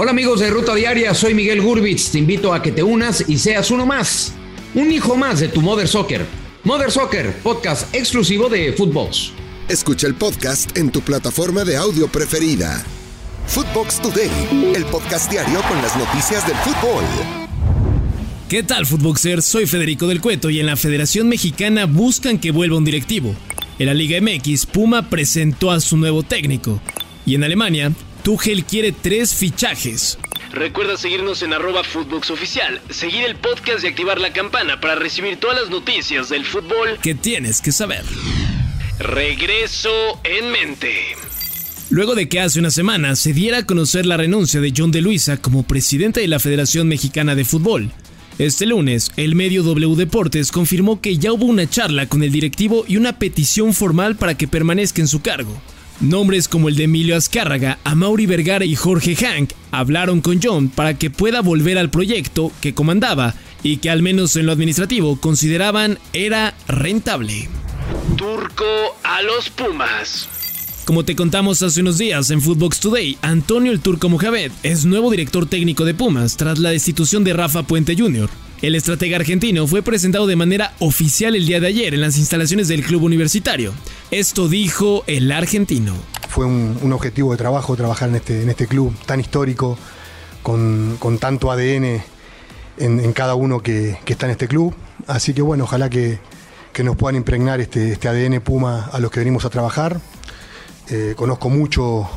Hola 0.00 0.12
amigos 0.12 0.38
de 0.38 0.48
Ruta 0.48 0.76
Diaria, 0.76 1.12
soy 1.12 1.34
Miguel 1.34 1.60
Gurbitz. 1.60 2.12
Te 2.12 2.20
invito 2.20 2.54
a 2.54 2.62
que 2.62 2.70
te 2.70 2.84
unas 2.84 3.28
y 3.28 3.36
seas 3.36 3.72
uno 3.72 3.84
más, 3.84 4.32
un 4.76 4.92
hijo 4.92 5.16
más 5.16 5.40
de 5.40 5.48
tu 5.48 5.60
Mother 5.60 5.88
Soccer. 5.88 6.24
Mother 6.62 6.92
Soccer, 6.92 7.32
podcast 7.42 7.92
exclusivo 7.92 8.48
de 8.48 8.72
Footbox. 8.74 9.32
Escucha 9.68 10.06
el 10.06 10.14
podcast 10.14 10.78
en 10.78 10.92
tu 10.92 11.00
plataforma 11.00 11.64
de 11.64 11.76
audio 11.76 12.06
preferida. 12.06 12.80
Footbox 13.48 14.00
Today, 14.00 14.30
el 14.72 14.84
podcast 14.84 15.32
diario 15.32 15.60
con 15.62 15.82
las 15.82 15.96
noticias 15.96 16.46
del 16.46 16.56
fútbol. 16.58 17.02
¿Qué 18.48 18.62
tal, 18.62 18.86
Footboxer? 18.86 19.42
Soy 19.42 19.66
Federico 19.66 20.06
del 20.06 20.20
Cueto 20.20 20.48
y 20.48 20.60
en 20.60 20.66
la 20.66 20.76
Federación 20.76 21.28
Mexicana 21.28 21.86
buscan 21.86 22.38
que 22.38 22.52
vuelva 22.52 22.76
un 22.76 22.84
directivo. 22.84 23.34
En 23.80 23.86
la 23.86 23.94
Liga 23.94 24.20
MX, 24.20 24.64
Puma 24.66 25.10
presentó 25.10 25.72
a 25.72 25.80
su 25.80 25.96
nuevo 25.96 26.22
técnico. 26.22 26.80
Y 27.26 27.34
en 27.34 27.42
Alemania, 27.42 27.92
Tuchel 28.28 28.62
quiere 28.66 28.92
tres 28.92 29.34
fichajes. 29.34 30.18
Recuerda 30.52 30.98
seguirnos 30.98 31.40
en 31.40 31.54
arroba 31.54 31.80
Oficial, 31.80 32.78
seguir 32.90 33.24
el 33.24 33.36
podcast 33.36 33.82
y 33.82 33.86
activar 33.86 34.20
la 34.20 34.34
campana 34.34 34.78
para 34.82 34.96
recibir 34.96 35.38
todas 35.38 35.58
las 35.58 35.70
noticias 35.70 36.28
del 36.28 36.44
fútbol 36.44 36.98
que 37.00 37.14
tienes 37.14 37.62
que 37.62 37.72
saber. 37.72 38.04
Regreso 38.98 40.20
en 40.24 40.50
mente. 40.50 40.92
Luego 41.88 42.14
de 42.14 42.28
que 42.28 42.40
hace 42.40 42.58
una 42.58 42.70
semana 42.70 43.16
se 43.16 43.32
diera 43.32 43.60
a 43.60 43.64
conocer 43.64 44.04
la 44.04 44.18
renuncia 44.18 44.60
de 44.60 44.74
John 44.76 44.90
de 44.90 45.00
Luisa 45.00 45.38
como 45.38 45.62
presidente 45.62 46.20
de 46.20 46.28
la 46.28 46.38
Federación 46.38 46.86
Mexicana 46.86 47.34
de 47.34 47.46
Fútbol, 47.46 47.90
este 48.38 48.66
lunes, 48.66 49.10
el 49.16 49.34
medio 49.34 49.64
W 49.64 49.96
Deportes 49.96 50.52
confirmó 50.52 51.00
que 51.00 51.18
ya 51.18 51.32
hubo 51.32 51.46
una 51.46 51.68
charla 51.68 52.10
con 52.10 52.22
el 52.22 52.30
directivo 52.30 52.84
y 52.86 52.98
una 52.98 53.18
petición 53.18 53.72
formal 53.72 54.16
para 54.16 54.36
que 54.36 54.46
permanezca 54.46 55.00
en 55.00 55.08
su 55.08 55.22
cargo. 55.22 55.60
Nombres 56.00 56.46
como 56.46 56.68
el 56.68 56.76
de 56.76 56.84
Emilio 56.84 57.16
Azcárraga, 57.16 57.78
Amaury 57.82 58.26
Vergara 58.26 58.64
y 58.64 58.76
Jorge 58.76 59.16
Hank 59.16 59.50
hablaron 59.72 60.20
con 60.20 60.40
John 60.40 60.68
para 60.68 60.94
que 60.94 61.10
pueda 61.10 61.40
volver 61.42 61.76
al 61.76 61.90
proyecto 61.90 62.52
que 62.60 62.72
comandaba 62.72 63.34
y 63.64 63.78
que 63.78 63.90
al 63.90 64.00
menos 64.02 64.36
en 64.36 64.46
lo 64.46 64.52
administrativo 64.52 65.20
consideraban 65.20 65.98
era 66.12 66.54
rentable. 66.68 67.48
Turco 68.16 68.64
a 69.02 69.22
los 69.22 69.50
Pumas. 69.50 70.28
Como 70.84 71.04
te 71.04 71.16
contamos 71.16 71.62
hace 71.62 71.80
unos 71.80 71.98
días 71.98 72.30
en 72.30 72.40
Footbox 72.40 72.78
Today, 72.78 73.18
Antonio 73.20 73.72
el 73.72 73.80
Turco 73.80 74.08
Mohamed 74.08 74.52
es 74.62 74.84
nuevo 74.84 75.10
director 75.10 75.46
técnico 75.46 75.84
de 75.84 75.94
Pumas 75.94 76.36
tras 76.36 76.60
la 76.60 76.70
destitución 76.70 77.24
de 77.24 77.32
Rafa 77.32 77.64
Puente 77.64 77.96
Jr. 77.98 78.30
El 78.60 78.74
estratega 78.74 79.16
argentino 79.16 79.68
fue 79.68 79.82
presentado 79.82 80.26
de 80.26 80.34
manera 80.34 80.74
oficial 80.80 81.36
el 81.36 81.46
día 81.46 81.60
de 81.60 81.68
ayer 81.68 81.94
en 81.94 82.00
las 82.00 82.18
instalaciones 82.18 82.66
del 82.66 82.82
club 82.82 83.04
universitario. 83.04 83.72
Esto 84.10 84.48
dijo 84.48 85.04
el 85.06 85.30
argentino. 85.30 85.94
Fue 86.28 86.44
un, 86.44 86.92
objetivo 86.92 87.30
de 87.30 87.38
trabajo 87.38 87.76
trabajar 87.76 88.08
en 88.08 88.16
este, 88.16 88.42
en 88.42 88.50
este 88.50 88.66
club 88.66 88.92
tan 89.06 89.20
histórico, 89.20 89.78
con, 90.42 90.98
tanto 91.20 91.52
ADN 91.52 92.02
en, 92.78 93.12
cada 93.12 93.36
uno 93.36 93.62
que, 93.62 93.98
está 94.04 94.26
en 94.26 94.32
este 94.32 94.48
club. 94.48 94.74
Así 95.06 95.34
que 95.34 95.42
bueno, 95.42 95.62
ojalá 95.62 95.88
que, 95.88 96.18
nos 96.82 96.96
puedan 96.96 97.14
impregnar 97.14 97.60
este, 97.60 97.92
este 97.92 98.08
ADN 98.08 98.40
Puma 98.40 98.90
a 98.92 98.98
los 98.98 99.12
que 99.12 99.20
venimos 99.20 99.44
a 99.44 99.50
trabajar. 99.50 100.00
Eh, 100.90 101.14
conozco 101.16 101.48
mucho 101.48 102.08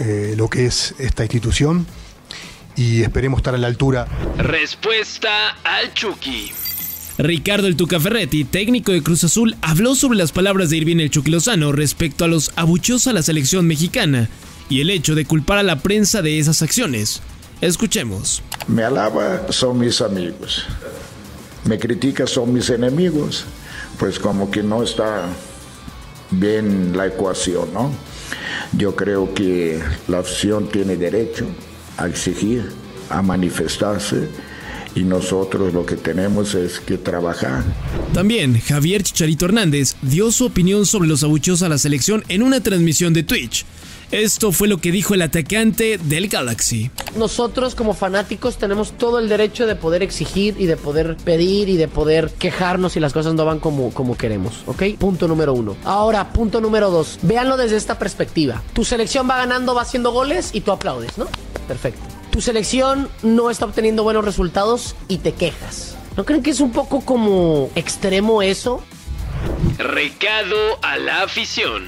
eh, 0.00 0.34
lo 0.36 0.48
que 0.48 0.66
es 0.66 0.94
esta 0.98 1.22
institución 1.22 1.86
y 2.76 3.02
esperemos 3.02 3.38
estar 3.38 3.54
a 3.54 3.58
la 3.58 3.66
altura. 3.66 4.06
Respuesta 4.36 5.56
al 5.64 5.92
Chucky. 5.94 6.52
Ricardo 7.18 7.66
El 7.66 7.76
Tuca 7.76 7.98
Ferretti, 7.98 8.44
técnico 8.44 8.92
de 8.92 9.02
Cruz 9.02 9.24
Azul, 9.24 9.56
habló 9.62 9.94
sobre 9.94 10.18
las 10.18 10.32
palabras 10.32 10.68
de 10.68 10.76
Irving 10.76 10.98
El 10.98 11.10
Chucky 11.10 11.30
Lozano 11.30 11.72
respecto 11.72 12.24
a 12.24 12.28
los 12.28 12.52
abucheos 12.56 13.06
a 13.06 13.14
la 13.14 13.22
selección 13.22 13.66
mexicana 13.66 14.28
y 14.68 14.82
el 14.82 14.90
hecho 14.90 15.14
de 15.14 15.24
culpar 15.24 15.58
a 15.58 15.62
la 15.62 15.80
prensa 15.80 16.20
de 16.20 16.38
esas 16.38 16.60
acciones. 16.60 17.22
Escuchemos. 17.62 18.42
Me 18.68 18.84
alaba, 18.84 19.50
son 19.50 19.78
mis 19.78 20.02
amigos. 20.02 20.66
Me 21.64 21.78
critica, 21.78 22.26
son 22.26 22.52
mis 22.52 22.68
enemigos. 22.68 23.46
Pues 23.98 24.18
como 24.18 24.50
que 24.50 24.62
no 24.62 24.82
está 24.82 25.26
bien 26.30 26.94
la 26.94 27.06
ecuación, 27.06 27.72
¿no? 27.72 27.92
Yo 28.72 28.94
creo 28.94 29.32
que 29.32 29.80
la 30.08 30.20
opción 30.20 30.68
tiene 30.68 30.96
derecho 30.96 31.46
a 31.96 32.06
exigir, 32.06 32.70
a 33.10 33.22
manifestarse 33.22 34.28
y 34.96 35.04
nosotros 35.04 35.74
lo 35.74 35.84
que 35.84 35.96
tenemos 35.96 36.54
es 36.54 36.80
que 36.80 36.96
trabajar. 36.96 37.62
También 38.14 38.58
Javier 38.58 39.02
Chicharito 39.02 39.44
Hernández 39.44 39.94
dio 40.00 40.32
su 40.32 40.46
opinión 40.46 40.86
sobre 40.86 41.06
los 41.06 41.22
abucheos 41.22 41.62
a 41.62 41.68
la 41.68 41.78
selección 41.78 42.24
en 42.28 42.42
una 42.42 42.60
transmisión 42.60 43.12
de 43.12 43.22
Twitch. 43.22 43.66
Esto 44.12 44.52
fue 44.52 44.68
lo 44.68 44.78
que 44.78 44.92
dijo 44.92 45.14
el 45.14 45.22
atacante 45.22 45.98
del 45.98 46.28
Galaxy. 46.28 46.92
Nosotros 47.18 47.74
como 47.74 47.92
fanáticos 47.92 48.56
tenemos 48.56 48.92
todo 48.92 49.18
el 49.18 49.28
derecho 49.28 49.66
de 49.66 49.74
poder 49.74 50.02
exigir 50.02 50.54
y 50.58 50.66
de 50.66 50.76
poder 50.76 51.16
pedir 51.16 51.68
y 51.68 51.76
de 51.76 51.88
poder 51.88 52.30
quejarnos 52.30 52.92
si 52.92 53.00
las 53.00 53.12
cosas 53.12 53.34
no 53.34 53.44
van 53.44 53.58
como, 53.58 53.92
como 53.92 54.16
queremos, 54.16 54.62
¿ok? 54.66 54.84
Punto 54.96 55.26
número 55.26 55.54
uno. 55.54 55.76
Ahora, 55.84 56.32
punto 56.32 56.60
número 56.60 56.88
dos. 56.90 57.18
Véanlo 57.22 57.56
desde 57.56 57.76
esta 57.76 57.98
perspectiva. 57.98 58.62
Tu 58.74 58.84
selección 58.84 59.28
va 59.28 59.38
ganando, 59.38 59.74
va 59.74 59.82
haciendo 59.82 60.12
goles 60.12 60.50
y 60.52 60.60
tú 60.60 60.70
aplaudes, 60.70 61.18
¿no? 61.18 61.26
Perfecto. 61.66 62.00
Tu 62.30 62.40
selección 62.40 63.08
no 63.22 63.50
está 63.50 63.64
obteniendo 63.64 64.02
buenos 64.02 64.24
resultados 64.24 64.94
y 65.08 65.18
te 65.18 65.32
quejas. 65.32 65.96
¿No 66.16 66.24
creen 66.24 66.42
que 66.42 66.50
es 66.50 66.60
un 66.60 66.72
poco 66.72 67.00
como 67.00 67.70
extremo 67.74 68.42
eso? 68.42 68.82
Recado 69.78 70.56
a 70.82 70.96
la 70.96 71.22
afición. 71.22 71.84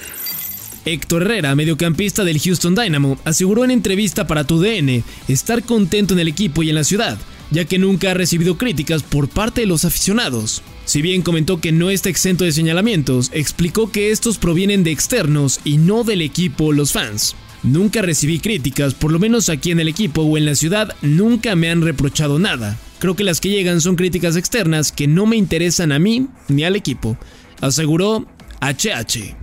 Héctor 0.85 1.23
Herrera, 1.23 1.55
mediocampista 1.55 2.25
del 2.25 2.41
Houston 2.41 2.75
Dynamo, 2.75 3.19
aseguró 3.25 3.65
en 3.65 3.71
entrevista 3.71 4.27
para 4.27 4.45
TUDN 4.45 5.05
estar 5.29 5.63
contento 5.63 6.15
en 6.15 6.21
el 6.21 6.29
equipo 6.29 6.63
y 6.63 6.71
en 6.71 6.77
la 6.77 6.85
ciudad, 6.85 7.19
ya 7.51 7.65
que 7.65 7.79
nunca 7.79 8.11
ha 8.11 8.15
recibido 8.15 8.57
críticas 8.57 9.03
por 9.03 9.29
parte 9.29 9.63
de 9.63 9.67
los 9.67 9.85
aficionados. 9.85 10.63
Si 10.85 11.03
bien 11.03 11.21
comentó 11.21 11.61
que 11.61 11.73
no 11.73 11.91
está 11.91 12.09
exento 12.09 12.45
de 12.45 12.53
señalamientos, 12.53 13.31
explicó 13.35 13.91
que 13.93 14.11
estos 14.11 14.39
provienen 14.39 14.85
de 14.85 14.93
externos 14.93 15.61
y 15.65 15.77
no 15.77 16.05
del 16.05 16.23
equipo 16.23 16.67
o 16.67 16.73
los 16.73 16.93
fans. 16.93 17.35
Nunca 17.63 18.03
recibí 18.03 18.39
críticas, 18.39 18.95
por 18.95 19.13
lo 19.13 19.19
menos 19.19 19.49
aquí 19.49 19.71
en 19.71 19.81
el 19.81 19.89
equipo 19.89 20.23
o 20.23 20.39
en 20.39 20.47
la 20.47 20.55
ciudad, 20.55 20.95
nunca 21.03 21.57
me 21.57 21.71
han 21.71 21.83
reprochado 21.83 22.39
nada. 22.39 22.79
Creo 22.99 23.17
que 23.17 23.25
las 23.25 23.41
que 23.41 23.51
llegan 23.51 23.81
son 23.81 23.97
críticas 23.97 24.37
externas 24.37 24.93
que 24.93 25.07
no 25.07 25.27
me 25.27 25.37
interesan 25.37 25.93
a 25.93 25.99
mí 25.99 26.29
ni 26.49 26.65
al 26.65 26.77
equipo, 26.77 27.17
aseguró 27.61 28.27
HH. 28.61 29.37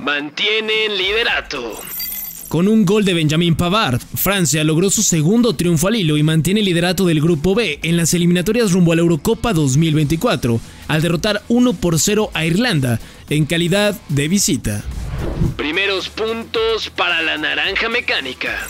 Mantienen 0.00 0.96
liderato. 0.96 1.80
Con 2.48 2.68
un 2.68 2.84
gol 2.84 3.04
de 3.04 3.12
Benjamin 3.12 3.56
Pavard, 3.56 4.00
Francia 4.14 4.62
logró 4.62 4.88
su 4.88 5.02
segundo 5.02 5.56
triunfo 5.56 5.88
al 5.88 5.96
hilo 5.96 6.16
y 6.16 6.22
mantiene 6.22 6.60
el 6.60 6.66
liderato 6.66 7.04
del 7.04 7.20
Grupo 7.20 7.56
B 7.56 7.80
en 7.82 7.96
las 7.96 8.14
eliminatorias 8.14 8.70
rumbo 8.70 8.92
a 8.92 8.96
la 8.96 9.02
Eurocopa 9.02 9.52
2024, 9.52 10.60
al 10.86 11.02
derrotar 11.02 11.42
1 11.48 11.72
por 11.72 11.98
0 11.98 12.30
a 12.34 12.46
Irlanda 12.46 13.00
en 13.30 13.46
calidad 13.46 14.00
de 14.08 14.28
visita. 14.28 14.84
Puntos 16.04 16.90
para 16.94 17.22
la 17.22 17.38
naranja 17.38 17.88
mecánica. 17.88 18.68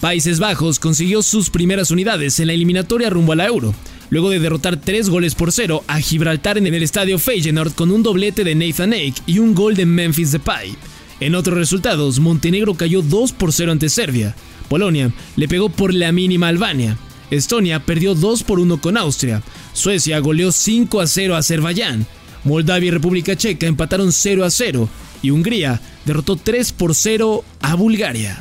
Países 0.00 0.38
Bajos 0.38 0.78
consiguió 0.78 1.22
sus 1.22 1.48
primeras 1.48 1.90
unidades 1.90 2.38
en 2.38 2.48
la 2.48 2.52
eliminatoria 2.52 3.08
rumbo 3.08 3.32
a 3.32 3.36
la 3.36 3.46
Euro, 3.46 3.74
luego 4.10 4.28
de 4.28 4.40
derrotar 4.40 4.76
3 4.76 5.08
goles 5.08 5.34
por 5.34 5.52
0 5.52 5.82
a 5.86 6.00
Gibraltar 6.00 6.58
en 6.58 6.66
el 6.66 6.82
estadio 6.82 7.18
Feyenoord 7.18 7.72
con 7.72 7.90
un 7.90 8.02
doblete 8.02 8.44
de 8.44 8.54
Nathan 8.54 8.92
Ake 8.92 9.22
y 9.26 9.38
un 9.38 9.54
gol 9.54 9.74
de 9.74 9.86
Memphis 9.86 10.32
Depay. 10.32 10.76
En 11.20 11.34
otros 11.34 11.56
resultados, 11.56 12.20
Montenegro 12.20 12.74
cayó 12.74 13.00
2 13.00 13.32
por 13.32 13.54
0 13.54 13.72
ante 13.72 13.88
Serbia. 13.88 14.36
Polonia 14.68 15.10
le 15.36 15.48
pegó 15.48 15.70
por 15.70 15.94
la 15.94 16.12
mínima 16.12 16.46
a 16.46 16.50
Albania. 16.50 16.98
Estonia 17.30 17.80
perdió 17.80 18.14
2 18.14 18.42
por 18.42 18.60
1 18.60 18.82
con 18.82 18.98
Austria. 18.98 19.42
Suecia 19.72 20.18
goleó 20.18 20.52
5 20.52 21.00
a 21.00 21.06
0 21.06 21.36
a 21.36 21.38
Azerbaiyán. 21.38 22.06
Moldavia 22.44 22.88
y 22.88 22.90
República 22.90 23.36
Checa 23.36 23.66
empataron 23.66 24.12
0 24.12 24.44
a 24.44 24.50
0 24.50 24.88
y 25.22 25.30
Hungría 25.30 25.80
derrotó 26.04 26.36
3 26.36 26.72
por 26.72 26.94
0 26.94 27.44
a 27.60 27.74
Bulgaria. 27.74 28.40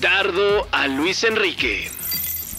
Dardo 0.00 0.66
a 0.70 0.86
Luis 0.86 1.24
Enrique. 1.24 1.90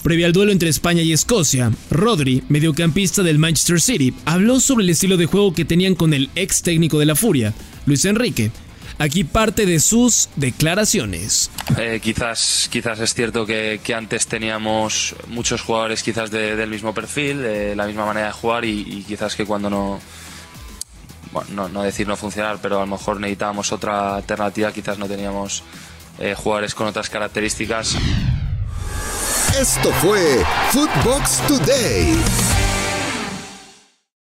Previo 0.02 0.26
al 0.26 0.32
duelo 0.32 0.52
entre 0.52 0.68
España 0.68 1.02
y 1.02 1.12
Escocia, 1.12 1.70
Rodri, 1.90 2.42
mediocampista 2.48 3.22
del 3.22 3.38
Manchester 3.38 3.80
City, 3.80 4.12
habló 4.24 4.58
sobre 4.58 4.82
el 4.82 4.90
estilo 4.90 5.16
de 5.16 5.26
juego 5.26 5.54
que 5.54 5.64
tenían 5.64 5.94
con 5.94 6.12
el 6.12 6.28
ex 6.34 6.62
técnico 6.62 6.98
de 6.98 7.06
la 7.06 7.14
Furia, 7.14 7.54
Luis 7.86 8.04
Enrique. 8.04 8.50
Aquí 8.98 9.24
parte 9.24 9.64
de 9.64 9.80
sus 9.80 10.28
declaraciones. 10.36 11.50
Eh, 11.78 12.00
quizás, 12.02 12.68
quizás 12.70 13.00
es 13.00 13.14
cierto 13.14 13.46
que, 13.46 13.80
antes 13.96 14.26
teníamos 14.26 15.14
muchos 15.28 15.62
jugadores 15.62 16.02
quizás 16.02 16.30
del 16.30 16.68
mismo 16.68 16.92
perfil, 16.92 17.42
de 17.42 17.76
la 17.76 17.86
misma 17.86 18.04
manera 18.04 18.26
de 18.26 18.32
jugar 18.32 18.64
y 18.64 19.04
quizás 19.06 19.34
que 19.34 19.46
cuando 19.46 19.70
no, 19.70 20.00
bueno, 21.32 21.68
no, 21.68 21.82
decir 21.82 22.06
no 22.06 22.16
funcionar, 22.16 22.58
pero 22.60 22.76
a 22.76 22.80
lo 22.80 22.86
mejor 22.86 23.18
necesitábamos 23.18 23.72
otra 23.72 24.16
alternativa, 24.16 24.72
quizás 24.72 24.98
no 24.98 25.06
teníamos 25.06 25.62
eh, 26.18 26.34
jugadores 26.36 26.74
con 26.74 26.86
otras 26.86 27.08
características. 27.08 27.96
Esto 29.58 29.90
fue 29.92 30.44
Footbox 30.70 31.38
Today. 31.46 32.51